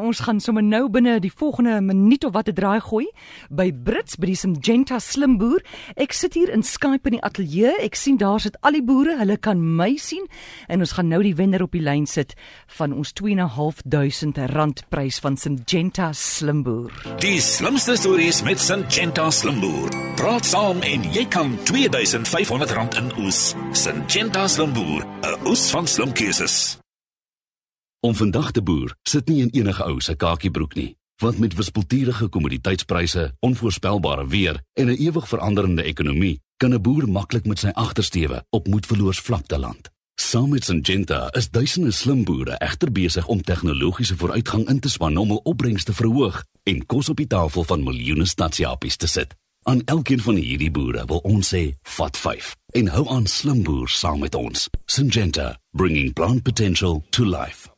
Ons 0.00 0.22
gaan 0.24 0.40
sommer 0.40 0.64
nou 0.64 0.86
binne 0.88 1.18
die 1.20 1.32
volgende 1.32 1.80
minuut 1.84 2.24
of 2.24 2.32
wat 2.32 2.48
'n 2.48 2.54
draai 2.54 2.80
gooi 2.80 3.06
by 3.50 3.72
Brits 3.72 4.16
by 4.16 4.26
die 4.26 4.34
Syngenta 4.34 4.98
Slimboer. 4.98 5.60
Ek 5.96 6.12
sit 6.12 6.34
hier 6.34 6.48
in 6.48 6.62
Skype 6.62 7.04
in 7.04 7.12
die 7.12 7.22
ateljee. 7.22 7.72
Ek 7.80 7.94
sien 7.94 8.16
daar 8.16 8.40
sit 8.40 8.56
al 8.62 8.72
die 8.72 8.82
boere. 8.82 9.18
Hulle 9.18 9.36
kan 9.36 9.76
my 9.76 9.96
sien 9.96 10.26
en 10.68 10.80
ons 10.80 10.92
gaan 10.92 11.08
nou 11.08 11.22
die 11.22 11.34
wenner 11.34 11.62
op 11.62 11.72
die 11.72 11.82
lyn 11.82 12.06
sit 12.06 12.34
van 12.66 12.92
ons 12.92 13.12
2.500 13.12 14.52
rand 14.54 14.88
prys 14.88 15.18
van 15.18 15.36
Syngenta 15.36 16.12
Slimboer. 16.12 16.90
Die 17.20 17.40
slimste 17.40 17.96
stories 17.96 18.42
met 18.42 18.58
Syngenta 18.58 19.30
Slimboer. 19.30 19.90
Praat 20.16 20.44
saam 20.44 20.80
en 20.82 21.12
jy 21.12 21.26
kan 21.28 21.58
2500 21.64 22.70
rand 22.70 22.94
in 22.94 23.12
oes. 23.18 23.54
Syngenta 23.72 24.48
Slimboer, 24.48 25.04
'n 25.22 25.46
oes 25.46 25.70
van 25.70 25.86
slim 25.86 26.12
keuses. 26.12 26.79
Om 28.00 28.14
vandag 28.14 28.50
te 28.50 28.62
boer 28.62 28.94
sit 29.08 29.28
nie 29.28 29.42
in 29.44 29.50
enige 29.52 29.84
ou 29.84 29.98
se 30.00 30.14
kakiebroek 30.16 30.74
nie, 30.74 30.94
want 31.20 31.38
met 31.38 31.52
wispelturige 31.54 32.28
kommoditeitspryse, 32.32 33.26
onvoorspelbare 33.44 34.26
weer 34.26 34.62
en 34.72 34.86
'n 34.86 34.96
ewig 34.96 35.28
veranderende 35.28 35.82
ekonomie, 35.82 36.40
kan 36.56 36.72
'n 36.74 36.80
boer 36.80 37.08
maklik 37.08 37.46
met 37.46 37.58
sy 37.58 37.68
agtersteewe 37.68 38.44
op 38.50 38.68
moedverloors 38.68 39.20
vlakte 39.20 39.58
land. 39.58 39.90
Saam 40.14 40.48
met 40.48 40.64
Syngenta 40.64 41.28
is 41.32 41.50
duisende 41.50 41.90
slim 41.90 42.24
boere 42.24 42.58
egter 42.58 42.92
besig 42.92 43.26
om 43.26 43.42
tegnologiese 43.42 44.16
vooruitgang 44.16 44.68
in 44.68 44.80
te 44.80 44.88
span 44.88 45.16
om 45.16 45.28
hul 45.28 45.40
opbrengs 45.44 45.84
te 45.84 45.92
verhoog 45.92 46.44
en 46.62 46.86
kos 46.86 47.08
op 47.08 47.16
die 47.16 47.26
tafel 47.26 47.64
van 47.64 47.82
miljoene 47.82 48.26
stadsjapies 48.26 48.96
te 48.96 49.06
sit. 49.06 49.34
Aan 49.62 49.84
elkeen 49.84 50.20
van 50.20 50.34
hierdie 50.34 50.70
boere 50.70 51.04
wil 51.06 51.18
ons 51.18 51.54
sê, 51.54 51.74
vat 51.82 52.16
5 52.16 52.56
en 52.72 52.88
hou 52.88 53.08
aan 53.08 53.26
slim 53.26 53.62
boer 53.62 53.88
saam 53.88 54.18
met 54.18 54.34
ons. 54.34 54.68
Syngenta, 54.86 55.59
bringing 55.72 56.12
plant 56.12 56.44
potential 56.44 57.04
to 57.12 57.24
life. 57.24 57.68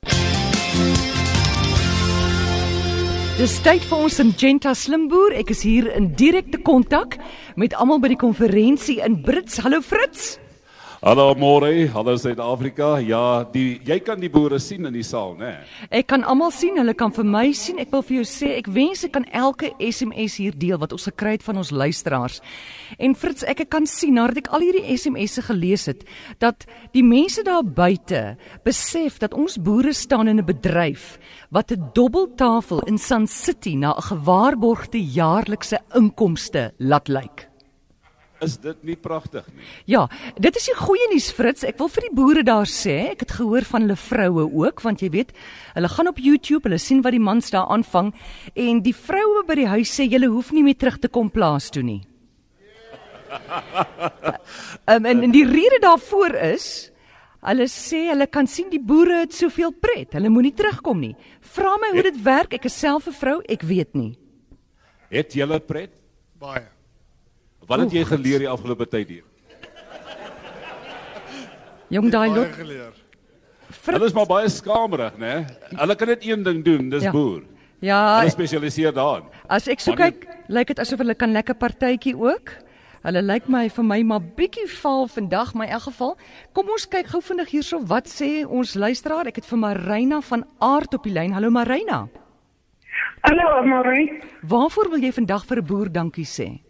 Dis 3.37 3.57
tyd 3.65 3.85
vir 3.89 4.05
ons 4.05 4.17
Syngenta 4.21 4.75
Slimboer. 4.77 5.35
Ek 5.41 5.51
is 5.53 5.65
hier 5.67 5.89
in 5.97 6.13
direkte 6.17 6.61
kontak 6.63 7.19
met 7.57 7.75
almal 7.75 8.01
by 8.03 8.13
die 8.13 8.21
konferensie 8.21 9.01
in 9.05 9.21
Brits. 9.25 9.61
Hallo 9.65 9.83
Fritz. 9.85 10.37
Hallo 11.03 11.35
Môre, 11.35 11.89
hallo 11.91 12.13
Suid-Afrika. 12.15 13.01
Ja, 13.03 13.43
die 13.43 13.81
jy 13.83 13.97
kan 14.07 14.21
die 14.23 14.29
boere 14.31 14.61
sien 14.63 14.87
in 14.87 14.95
die 14.95 15.03
saal, 15.03 15.33
né? 15.35 15.65
Ek 15.91 16.07
kan 16.13 16.23
almal 16.23 16.53
sien, 16.55 16.79
hulle 16.79 16.95
kan 16.95 17.11
vir 17.11 17.27
my 17.27 17.49
sien. 17.59 17.81
Ek 17.83 17.91
wil 17.91 18.05
vir 18.07 18.21
jou 18.21 18.29
sê, 18.31 18.53
ek 18.61 18.71
wens 18.71 19.03
ek 19.03 19.17
kan 19.17 19.27
elke 19.35 19.73
SMS 19.83 20.39
hier 20.39 20.55
deel 20.55 20.79
wat 20.79 20.95
ons 20.95 21.09
gekry 21.11 21.35
het 21.35 21.43
van 21.43 21.59
ons 21.59 21.75
luisteraars. 21.75 22.39
En 23.03 23.19
Fritz, 23.19 23.43
ek 23.43 23.65
kan 23.67 23.91
sien 23.91 24.15
nadat 24.15 24.45
ek 24.45 24.55
al 24.55 24.63
hierdie 24.63 24.95
SMS'e 24.95 25.43
gelees 25.51 25.91
het, 25.91 26.07
dat 26.39 26.71
die 26.95 27.03
mense 27.03 27.43
daar 27.43 27.67
buite 27.67 28.37
besef 28.63 29.19
dat 29.19 29.35
ons 29.35 29.59
boere 29.59 29.91
staan 29.91 30.31
in 30.31 30.39
'n 30.39 30.47
bedryf 30.47 31.19
wat 31.51 31.73
'n 31.73 31.91
dobbeltafel 31.99 32.87
in 32.87 32.99
Sun 32.99 33.27
City 33.27 33.75
na 33.75 33.91
'n 33.91 34.07
gewaarborgde 34.07 35.03
jaarlikse 35.03 35.83
inkomste 35.99 36.71
laat 36.79 37.09
lyk. 37.09 37.52
Is 38.43 38.57
dit 38.59 38.79
nie 38.83 38.97
pragtig 38.99 39.47
nie? 39.55 39.65
Ja, 39.87 40.09
dit 40.43 40.57
is 40.59 40.67
die 40.67 40.75
goeie 40.75 41.07
nuus 41.13 41.31
Fritz. 41.35 41.63
Ek 41.67 41.79
wil 41.79 41.91
vir 41.95 42.07
die 42.09 42.15
boere 42.17 42.43
daar 42.47 42.67
sê, 42.67 43.13
ek 43.13 43.25
het 43.27 43.35
gehoor 43.39 43.67
van 43.69 43.87
hulle 43.87 43.99
vroue 43.99 44.47
ook, 44.65 44.83
want 44.83 45.05
jy 45.05 45.11
weet, 45.15 45.31
hulle 45.77 45.91
gaan 45.93 46.11
op 46.11 46.19
YouTube, 46.19 46.67
hulle 46.67 46.81
sien 46.83 47.05
wat 47.07 47.15
die 47.15 47.23
mans 47.23 47.53
daar 47.55 47.71
aanvang 47.71 48.11
en 48.59 48.81
die 48.83 48.97
vroue 48.97 49.45
by 49.47 49.59
die 49.63 49.69
huis 49.71 49.93
sê 49.95 50.09
julle 50.09 50.33
hoef 50.33 50.51
nie 50.53 50.65
meer 50.67 50.79
terug 50.81 50.99
te 51.03 51.13
kom 51.13 51.31
plaas 51.31 51.71
toe 51.71 51.85
nie. 51.87 52.01
um, 54.91 55.07
en, 55.11 55.23
en 55.29 55.31
die 55.33 55.47
rede 55.49 55.79
daarvoor 55.85 56.35
is 56.53 56.89
Hulle 57.43 57.65
sê 57.67 58.05
hulle 58.07 58.29
kan 58.31 58.47
sien 58.47 58.69
die 58.71 58.79
boere 58.79 59.25
het 59.25 59.33
soveel 59.35 59.73
pret. 59.75 60.13
Hulle 60.15 60.31
moenie 60.31 60.53
terugkom 60.55 61.01
nie. 61.03 61.17
Vra 61.57 61.73
my 61.83 61.89
hoe 61.91 62.05
dit 62.07 62.21
werk. 62.23 62.55
Ek 62.55 62.69
is 62.71 62.77
self 62.79 63.09
'n 63.11 63.19
vrou, 63.19 63.41
ek 63.51 63.67
weet 63.67 63.97
nie. 63.99 64.13
Het 65.11 65.35
julle 65.35 65.59
pret? 65.59 65.91
Baie. 66.39 66.69
Wat 67.67 67.79
het 67.85 67.93
jy 67.95 68.05
geleer 68.05 68.43
die 68.43 68.49
afgelope 68.51 68.87
tyd 68.91 69.09
hier? 69.09 69.25
Jong 71.93 72.09
daai 72.11 72.29
lot. 72.33 72.57
Hulle 73.83 74.07
is 74.07 74.15
maar 74.17 74.27
baie 74.29 74.49
skamerig, 74.53 75.17
né? 75.21 75.35
Hulle 75.77 75.95
kan 75.97 76.09
net 76.09 76.25
een 76.27 76.43
ding 76.43 76.63
doen, 76.65 76.89
dis 76.91 77.03
Ja. 77.03 77.11
boer. 77.13 77.43
Ja, 77.81 78.19
Hulle 78.21 78.31
spesialiseer 78.31 78.93
daarin. 78.93 79.25
as 79.49 79.67
ek 79.69 79.81
so 79.81 79.93
kyk, 79.95 80.27
lyk 80.49 80.67
dit 80.69 80.79
asof 80.79 80.99
hulle 80.99 81.15
kan 81.15 81.33
lekker 81.33 81.55
partytjie 81.55 82.15
ook. 82.17 82.51
Hulle 83.03 83.23
lyk 83.23 83.49
my 83.49 83.69
vir 83.69 83.85
my 83.85 84.03
maar 84.03 84.21
bietjie 84.21 84.69
val 84.81 85.09
vandag, 85.09 85.55
maar 85.55 85.67
in 85.67 85.73
elk 85.73 85.83
geval, 85.83 86.17
kom 86.55 86.69
ons 86.71 86.87
kyk 86.87 87.07
gou 87.07 87.21
vinnig 87.21 87.49
hierso 87.51 87.81
wat 87.87 88.07
sê 88.07 88.47
ons 88.47 88.75
luisteraar. 88.75 89.27
Ek 89.27 89.37
het 89.37 89.45
vir 89.47 89.59
Marina 89.59 90.21
van 90.21 90.45
Aard 90.61 90.95
op 90.95 91.03
die 91.03 91.13
lyn. 91.13 91.33
Hallo 91.33 91.51
Marina. 91.51 92.09
Hallo 93.25 93.49
Amore. 93.59 94.21
Waarvoor 94.43 94.91
wil 94.91 95.01
jy 95.01 95.13
vandag 95.13 95.45
vir 95.47 95.59
'n 95.59 95.67
boer 95.67 95.89
dankie 95.93 96.25
sê? 96.25 96.61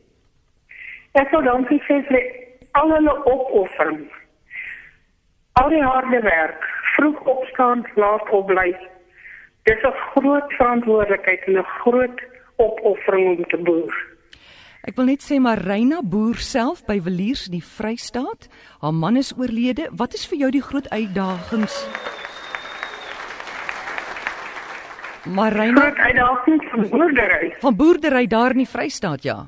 Ek 1.13 1.31
wil 1.31 1.43
dankie 1.45 1.81
sê 1.89 2.01
vir 2.09 2.23
al 2.81 2.95
hulle 2.97 3.15
opoffering. 3.29 4.07
Al 5.61 5.69
die 5.69 5.83
harde 5.85 6.21
werk, 6.25 6.63
vroeg 6.97 7.21
opstaan, 7.29 7.85
laat 8.01 8.31
opbly. 8.31 8.73
Dis 9.69 9.83
'n 9.85 9.99
groot 10.15 10.49
verantwoordelikheid 10.59 11.45
en 11.47 11.59
'n 11.59 11.69
groot 11.83 12.19
opoffering 12.57 13.37
om 13.37 13.45
te 13.45 13.57
boer. 13.57 13.95
Ek 14.83 14.97
wil 14.97 15.05
net 15.05 15.23
sê 15.23 15.39
Marina 15.39 16.01
boer 16.03 16.35
self 16.35 16.85
by 16.87 16.99
Villiers 17.01 17.47
in 17.47 17.53
die 17.53 17.63
Vrystaat. 17.77 18.49
Haar 18.81 18.95
man 18.95 19.17
is 19.17 19.33
oorlede. 19.39 19.89
Wat 19.93 20.15
is 20.15 20.27
vir 20.27 20.39
jou 20.39 20.51
die 20.51 20.63
groot 20.63 20.91
uitdagings? 20.91 21.87
Marina 25.25 25.81
Groot 25.81 25.99
uitdaging 25.99 26.69
van 26.71 26.89
boerdery. 26.89 27.55
van 27.61 27.77
boerdery 27.77 28.27
daar 28.27 28.51
in 28.51 28.57
die 28.57 28.69
Vrystaat, 28.69 29.23
ja. 29.23 29.47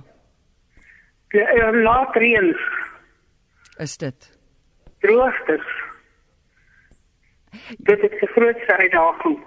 Uh, 1.34 1.70
laat 1.82 2.14
reën, 2.16 2.54
Is 3.82 3.96
dit? 3.98 4.30
droogtes. 5.04 5.66
Dit 7.78 8.02
is 8.02 8.14
die 8.20 8.28
grootste 8.32 8.76
uitdaging. 8.78 9.38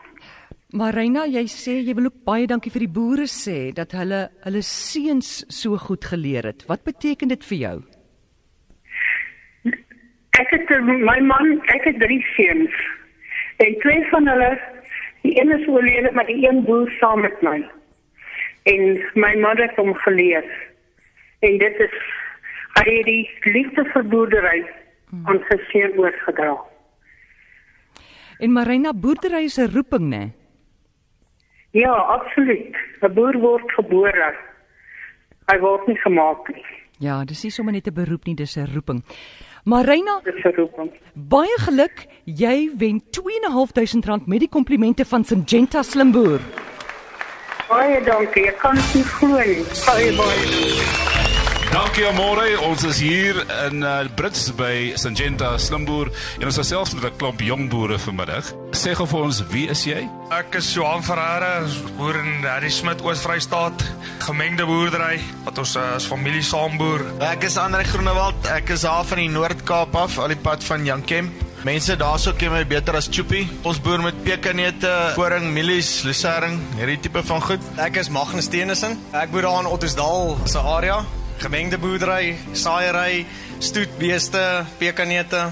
Marina, 0.78 1.24
jy 1.26 1.46
sê 1.50 1.78
jy 1.80 1.96
wil 1.96 2.10
ook 2.10 2.20
baie 2.28 2.46
dankie 2.48 2.72
vir 2.74 2.84
die 2.86 2.92
boere 2.98 3.26
sê 3.32 3.72
dat 3.74 3.96
hulle 3.98 4.20
hulle 4.44 4.62
seuns 4.68 5.46
so 5.50 5.78
goed 5.80 6.06
geleer 6.06 6.46
het. 6.52 6.66
Wat 6.70 6.84
beteken 6.84 7.32
dit 7.32 7.46
vir 7.50 7.58
jou? 7.58 7.78
Ek 10.38 10.52
het 10.54 10.70
eh, 10.76 10.84
my 10.84 11.18
man, 11.26 11.56
ek 11.74 11.88
het 11.90 11.98
drie 12.04 12.20
seuns. 12.36 12.76
En 13.64 13.80
twee 13.82 14.04
van 14.12 14.28
hulle, 14.30 14.52
die 15.24 15.34
een 15.42 15.52
is 15.56 15.66
oorlede, 15.68 16.12
maar 16.14 16.28
die 16.30 16.44
een 16.46 16.62
boer 16.68 16.92
saam 17.00 17.24
met 17.26 17.42
my. 17.42 17.58
En 18.70 19.00
my 19.16 19.34
man 19.42 19.58
het 19.58 19.74
hom 19.80 19.96
geleer. 20.04 20.46
En 21.40 21.58
dit 21.58 21.80
is 21.80 21.96
hy 22.78 22.84
het 22.98 23.06
die 23.06 23.30
liefde 23.54 23.84
vir 23.94 24.04
boerdery 24.04 24.60
aan 25.26 25.40
sy 25.50 25.58
seun 25.72 25.98
oorgedra. 26.00 26.56
En 28.40 28.52
Marina, 28.54 28.94
boerdery 28.94 29.44
is 29.46 29.58
'n 29.58 29.72
roeping, 29.74 30.10
né? 30.14 30.32
Ja, 31.72 31.94
absoluut. 31.94 32.76
'n 33.02 33.14
Boer 33.14 33.38
word 33.40 33.72
gebore. 33.72 34.36
Hy 35.52 35.60
word 35.60 35.88
nie 35.88 35.98
gemaak 35.98 36.48
nie. 36.54 36.66
Ja, 37.00 37.24
dis 37.26 37.44
nie 37.44 37.52
sommer 37.52 37.74
net 37.74 37.88
'n 37.88 37.94
beroep 37.94 38.26
nie, 38.26 38.36
dis 38.36 38.56
'n 38.58 38.66
roeping. 38.74 39.04
Marina, 39.66 40.20
Dit 40.24 40.36
is 40.36 40.44
'n 40.46 40.56
roeping. 40.56 40.92
baie 41.14 41.58
geluk. 41.60 42.06
Jy 42.26 42.72
wen 42.78 43.02
2.500 43.12 44.06
rand 44.06 44.28
met 44.28 44.40
die 44.40 44.50
komplimente 44.50 45.06
van 45.06 45.24
Syngenta 45.24 45.84
Slimboer. 45.84 46.40
Baie 47.70 48.02
dankie. 48.04 48.48
Ek 48.48 48.58
kan 48.60 48.76
dit 48.76 48.94
nie 48.96 49.04
glo 49.04 49.38
nie. 49.38 49.64
Baie 49.86 50.16
baie. 50.16 50.87
Dankie 51.98 52.14
Amore, 52.14 52.60
ons 52.62 52.84
is 52.86 53.00
hier 53.02 53.40
in 53.66 53.82
uh, 53.82 54.04
Brits 54.14 54.52
by 54.54 54.92
Syngenta 55.02 55.56
Slimboer 55.58 56.12
en 56.38 56.46
ons 56.46 56.60
is 56.62 56.70
selfs 56.70 56.94
met 56.94 57.08
'n 57.10 57.18
klomp 57.18 57.42
jong 57.42 57.72
boere 57.72 57.98
vanmiddag. 57.98 58.52
Sê 58.70 58.94
gou 58.94 59.08
vir 59.10 59.24
ons, 59.26 59.40
wie 59.50 59.66
is 59.66 59.82
jy? 59.82 60.04
Ek 60.30 60.60
is 60.62 60.70
Johan 60.76 61.02
Ferreira, 61.02 61.66
boer 61.98 62.22
in 62.22 62.46
Harry 62.46 62.70
Smit 62.70 63.02
Oos-Vrystaat, 63.02 63.82
gemengde 64.28 64.70
boerdery 64.70 65.18
wat 65.48 65.58
ons 65.58 65.74
uh, 65.76 65.96
as 65.98 66.06
familie 66.06 66.46
saam 66.46 66.78
boer. 66.78 67.02
Ek 67.18 67.50
is 67.50 67.58
Andre 67.58 67.82
Groenewald. 67.82 68.46
Ek 68.46 68.70
is 68.70 68.86
daar 68.86 69.04
van 69.04 69.18
die 69.18 69.34
Noord-Kaap 69.34 69.96
af, 69.96 70.20
al 70.20 70.38
die 70.38 70.38
pad 70.38 70.64
van 70.70 70.86
Jankem. 70.86 71.34
Mense 71.66 71.98
daarso 71.98 72.38
ken 72.38 72.54
my 72.54 72.62
beter 72.64 72.94
as 72.94 73.10
Choopie. 73.10 73.50
Ons 73.66 73.82
boer 73.82 74.06
met 74.06 74.24
pekanneute, 74.24 75.16
koring, 75.18 75.50
mielies, 75.50 76.04
lucerne, 76.06 76.62
hierdie 76.78 77.02
tipe 77.10 77.26
van 77.26 77.42
goed. 77.42 77.72
Ek 77.82 77.98
is 77.98 78.14
Magnus 78.14 78.54
Tenison. 78.54 79.00
Ek 79.18 79.34
boer 79.34 79.50
daar 79.50 79.64
in 79.66 79.74
Ottosdal 79.74 80.38
se 80.46 80.62
area. 80.62 81.02
Gemengde 81.38 81.78
boerdery, 81.78 82.36
saaiery, 82.58 83.26
stoetbeeste, 83.60 84.66
pekanneute 84.78 85.44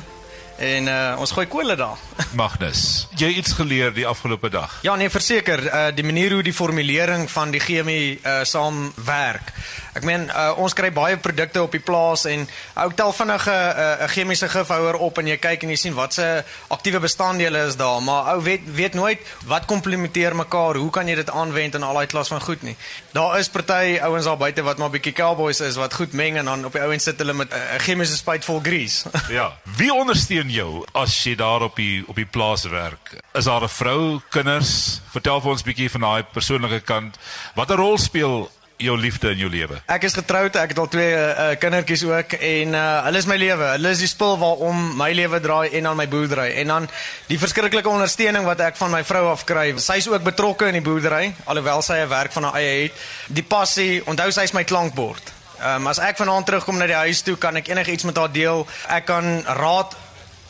en 0.57 0.87
uh, 0.89 1.15
ons 1.21 1.31
gooi 1.35 1.45
kole 1.51 1.75
daar 1.77 2.04
Magnus, 2.33 3.07
jy 3.15 3.27
iets 3.27 3.53
geleer 3.53 3.93
die 3.93 4.07
afgelope 4.07 4.49
dag? 4.49 4.79
Ja, 4.81 4.95
nee, 4.95 5.09
verseker, 5.09 5.65
uh 5.65 5.87
die 5.95 6.03
manier 6.03 6.31
hoe 6.31 6.43
die 6.43 6.53
formulering 6.53 7.29
van 7.31 7.51
die 7.51 7.59
chemie 7.59 8.19
uh 8.23 8.43
saam 8.43 8.93
werk. 9.05 9.53
Ek 9.95 10.03
meen 10.03 10.25
uh, 10.27 10.51
ons 10.59 10.73
kry 10.75 10.89
baie 10.91 11.15
produkte 11.17 11.61
op 11.63 11.71
die 11.71 11.79
plaas 11.79 12.25
en 12.27 12.43
ou 12.83 12.89
tel 12.91 13.13
vinnig 13.15 13.47
'n 13.47 13.51
uh, 13.51 14.03
'n 14.03 14.09
chemiese 14.11 14.49
gifhouer 14.51 14.95
op 14.99 15.17
en 15.17 15.27
jy 15.27 15.37
kyk 15.37 15.63
en 15.63 15.69
jy 15.69 15.77
sien 15.79 15.93
wat 15.95 16.13
se 16.13 16.43
aktiewe 16.67 16.99
bestanddele 16.99 17.67
is 17.67 17.75
daar, 17.75 18.01
maar 18.01 18.35
ou 18.35 18.41
weet 18.43 18.61
weet 18.65 18.93
nooit 18.93 19.19
wat 19.45 19.65
komplementeer 19.65 20.35
mekaar, 20.35 20.75
hoe 20.75 20.91
kan 20.91 21.07
jy 21.07 21.15
dit 21.15 21.29
aanwend 21.29 21.75
in 21.75 21.83
al 21.83 21.93
daai 21.93 22.07
klas 22.07 22.27
van 22.27 22.41
goed 22.41 22.61
nie. 22.61 22.75
Daar 23.13 23.39
is 23.39 23.49
party 23.49 23.99
ouens 24.01 24.25
daar 24.25 24.37
buite 24.37 24.61
wat 24.61 24.77
maar 24.77 24.89
bietjie 24.89 25.13
cowboys 25.13 25.61
is 25.61 25.75
wat 25.75 25.93
goed 25.93 26.13
meng 26.13 26.37
en 26.37 26.45
dan 26.45 26.65
op 26.65 26.73
die 26.73 26.81
ouens 26.81 27.03
sit 27.03 27.17
hulle 27.17 27.33
met 27.33 27.53
'n 27.53 27.55
uh, 27.55 27.79
chemiese 27.79 28.17
spuit 28.17 28.45
vol 28.45 28.59
grease. 28.59 29.09
ja. 29.29 29.57
Wie 29.77 29.93
ondersteun 29.93 30.49
jou 30.49 30.83
as 30.91 31.23
jy 31.23 31.35
daar 31.35 31.61
op 31.61 31.75
die 31.75 32.03
op 32.07 32.15
die 32.15 32.25
plaas 32.25 32.63
werk? 32.69 33.15
Is 33.33 33.45
daar 33.45 33.63
'n 33.63 33.69
vrou, 33.69 34.19
kinders? 34.29 35.01
Vertel 35.11 35.41
vir 35.41 35.51
ons 35.51 35.63
bietjie 35.63 35.91
van 35.91 36.01
daai 36.01 36.23
persoonlike 36.23 36.79
kant. 36.79 37.17
Watter 37.55 37.75
rol 37.77 37.97
speel 37.97 38.49
jou 38.77 38.97
liefde 38.99 39.31
in 39.31 39.37
jou 39.37 39.49
lewe? 39.49 39.79
Ek 39.91 40.03
is 40.03 40.15
getroud, 40.17 40.55
ek 40.55 40.73
het 40.73 40.79
al 40.81 40.89
twee 40.91 41.11
uh, 41.15 41.47
kindertjies 41.59 42.03
ook 42.03 42.35
en 42.39 42.75
uh, 42.75 43.03
hulle 43.07 43.21
is 43.21 43.27
my 43.29 43.37
lewe. 43.39 43.69
Hulle 43.75 43.93
is 43.95 44.03
die 44.03 44.09
spul 44.11 44.37
waarom 44.41 44.95
my 44.99 45.11
lewe 45.15 45.39
draai 45.39 45.69
en 45.79 45.87
aan 45.87 45.99
my 45.99 46.07
boerdery. 46.07 46.49
En 46.61 46.73
dan 46.73 46.89
die 47.27 47.39
verskriklike 47.39 47.89
ondersteuning 47.89 48.45
wat 48.45 48.59
ek 48.59 48.75
van 48.75 48.91
my 48.91 49.03
vrou 49.03 49.29
af 49.31 49.45
kry. 49.47 49.71
Sy's 49.77 50.09
ook 50.11 50.23
betrokke 50.23 50.67
in 50.67 50.79
die 50.79 50.85
boerdery 50.85 51.33
alhoewel 51.45 51.81
sy 51.81 52.01
'n 52.03 52.09
werk 52.09 52.31
van 52.31 52.43
haar 52.43 52.59
eie 52.59 52.83
het. 52.83 52.93
Die 53.27 53.43
passie, 53.43 54.01
onthou 54.05 54.31
sy's 54.31 54.53
my 54.53 54.63
klankbord. 54.63 55.33
Ehm 55.59 55.81
um, 55.81 55.87
as 55.87 55.99
ek 55.99 56.17
vanaand 56.17 56.45
terugkom 56.45 56.77
na 56.77 56.85
die 56.85 56.99
huis 57.07 57.21
toe, 57.21 57.37
kan 57.37 57.55
ek 57.55 57.67
enigiets 57.67 58.03
met 58.03 58.17
haar 58.17 58.31
deel. 58.31 58.67
Ek 58.91 59.05
kan 59.05 59.43
raad 59.45 59.95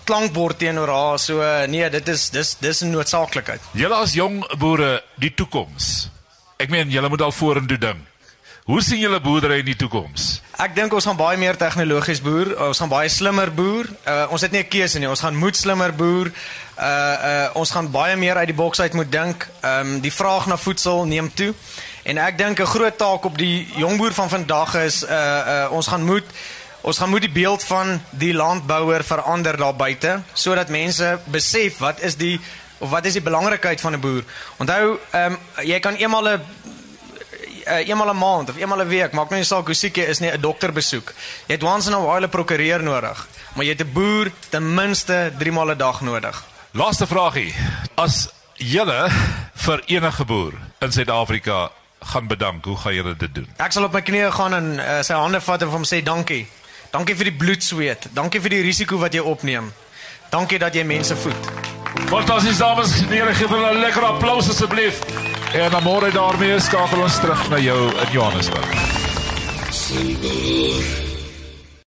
klankbord 0.06 0.60
teenoor 0.62 0.92
haar. 0.94 1.20
So 1.20 1.44
nee, 1.68 1.90
dit 1.90 2.08
is 2.08 2.30
dis 2.30 2.56
dis 2.60 2.82
'n 2.82 2.92
noodsaaklikheid. 2.96 3.62
Julle 3.74 3.96
as 3.96 4.14
jong 4.14 4.44
boere, 4.58 5.04
die 5.16 5.34
toekoms. 5.34 6.10
Ek 6.58 6.70
meen 6.70 6.90
julle 6.90 7.10
moet 7.10 7.22
al 7.22 7.32
vorentoe 7.32 7.78
dink. 7.78 8.04
Hoe 8.66 8.82
sien 8.82 8.98
julle 8.98 9.20
boerdery 9.22 9.60
in 9.62 9.68
die 9.68 9.76
toekoms? 9.78 10.40
Ek 10.58 10.72
dink 10.74 10.94
ons 10.98 11.06
gaan 11.06 11.18
baie 11.20 11.38
meer 11.38 11.54
tegnologies 11.54 12.18
boer. 12.26 12.50
Ons 12.66 12.80
gaan 12.82 12.90
baie 12.90 13.12
slimmer 13.14 13.52
boer. 13.54 13.86
Uh, 14.08 14.24
ons 14.34 14.42
het 14.42 14.52
nie 14.52 14.64
'n 14.64 14.68
keuse 14.68 15.00
nie. 15.00 15.10
Ons 15.10 15.22
gaan 15.22 15.36
moet 15.38 15.56
slimmer 15.56 15.94
boer. 15.94 16.32
Uh 16.80 16.86
uh 17.30 17.50
ons 17.54 17.72
gaan 17.72 17.92
baie 17.92 18.16
meer 18.16 18.36
uit 18.36 18.48
die 18.48 18.58
boks 18.58 18.80
uit 18.82 18.94
moet 18.94 19.12
dink. 19.12 19.48
Ehm 19.62 19.80
um, 19.80 20.00
die 20.02 20.14
vraag 20.14 20.48
na 20.48 20.58
voedsel 20.58 21.06
neem 21.06 21.34
toe. 21.34 21.54
En 22.04 22.18
ek 22.18 22.38
dink 22.38 22.60
'n 22.60 22.66
groot 22.66 22.98
taak 22.98 23.26
op 23.26 23.38
die 23.38 23.68
jong 23.76 23.98
boer 23.98 24.14
van 24.14 24.30
vandag 24.30 24.76
is 24.76 25.04
uh 25.04 25.10
uh 25.12 25.72
ons 25.72 25.88
gaan 25.88 26.06
moet 26.06 26.26
ons 26.86 26.98
gaan 27.02 27.10
moet 27.10 27.26
die 27.26 27.34
beeld 27.34 27.64
van 27.66 27.98
die 28.14 28.34
landbouer 28.34 29.04
verander 29.04 29.58
daar 29.58 29.76
buite 29.76 30.20
sodat 30.34 30.70
mense 30.70 31.16
besef 31.34 31.80
wat 31.82 32.02
is 32.06 32.18
die 32.20 32.40
of 32.78 32.92
wat 32.92 33.06
is 33.10 33.16
die 33.18 33.24
belangrikheid 33.26 33.82
van 33.82 33.96
'n 33.96 34.00
boer. 34.00 34.24
Onthou, 34.58 35.00
ehm 35.12 35.32
um, 35.32 35.38
jy 35.64 35.80
kan 35.80 35.96
eenmal 35.96 36.30
'n 36.30 36.42
uh, 37.68 37.88
eenmal 37.88 38.10
'n 38.14 38.18
maand 38.18 38.50
of 38.50 38.58
eenmal 38.58 38.82
'n 38.82 38.88
week, 38.88 39.12
maak 39.12 39.30
nou 39.30 39.40
nie 39.40 39.48
saak 39.48 39.66
hoe 39.66 39.74
siek 39.74 39.96
jy 39.96 40.04
is 40.04 40.20
nie, 40.20 40.32
'n 40.32 40.42
dokter 40.42 40.72
besoek. 40.74 41.14
Jy 41.48 41.54
het 41.54 41.64
once 41.64 41.90
in 41.90 41.96
a 41.96 42.00
while 42.00 42.26
'n 42.26 42.30
prokureur 42.30 42.84
nodig, 42.84 43.28
maar 43.54 43.66
jy 43.66 43.72
het 43.72 43.82
'n 43.82 43.94
boer 43.94 44.32
ten 44.50 44.74
minste 44.74 45.34
3 45.38 45.52
maal 45.52 45.72
'n 45.72 45.78
dag 45.78 46.02
nodig. 46.02 46.44
Laaste 46.72 47.08
vragie. 47.08 47.56
As 47.96 48.30
julle 48.54 49.10
vir 49.54 49.82
enige 49.86 50.26
boer 50.26 50.54
in 50.80 50.92
Suid-Afrika 50.92 51.72
gaan 52.00 52.28
bedank, 52.28 52.66
hoe 52.66 52.78
gaan 52.78 52.94
julle 52.94 53.16
dit 53.16 53.36
doen? 53.36 53.48
Ek 53.58 53.72
sal 53.72 53.84
op 53.84 53.94
my 53.94 54.02
knieë 54.02 54.32
gaan 54.32 54.54
en 54.54 54.80
uh, 54.80 55.02
sy 55.02 55.14
hande 55.14 55.42
vat 55.42 55.62
en 55.62 55.68
vir 55.68 55.78
hom 55.78 55.86
sê 55.86 56.04
dankie. 56.04 56.48
Dankie 56.92 57.16
vir 57.16 57.32
die 57.32 57.38
bloedsweet. 57.38 58.08
Dankie 58.14 58.42
vir 58.42 58.50
die 58.50 58.62
risiko 58.62 58.98
wat 58.98 59.14
jy 59.14 59.20
opneem. 59.22 59.72
Dankie 60.30 60.60
dat 60.60 60.76
jy 60.76 60.84
mense 60.84 61.16
voed. 61.16 61.52
Fantasties 62.10 62.58
dames 62.58 62.92
en 63.02 63.14
here, 63.14 63.34
gee 63.34 63.48
vir 63.48 63.72
'n 63.72 63.80
lekker 63.80 64.04
applous 64.04 64.50
asseblief. 64.50 65.00
En 65.54 65.72
dan 65.72 65.84
môre 65.84 66.12
daarmee 66.12 66.60
skakel 66.60 67.02
ons 67.02 67.20
terug 67.20 67.50
na 67.50 67.58
jou 67.58 67.88
in 67.88 68.12
Johannesburg. 68.12 68.70
Silver. 69.72 71.05